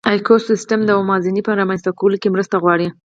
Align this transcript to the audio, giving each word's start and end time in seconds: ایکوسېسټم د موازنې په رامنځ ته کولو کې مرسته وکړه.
ایکوسېسټم 0.09 0.79
د 0.85 0.89
موازنې 0.99 1.41
په 1.45 1.51
رامنځ 1.59 1.81
ته 1.85 1.91
کولو 1.99 2.17
کې 2.21 2.33
مرسته 2.35 2.55
وکړه. 2.57 2.87